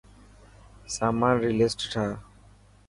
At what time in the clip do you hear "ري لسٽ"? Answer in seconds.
1.41-1.79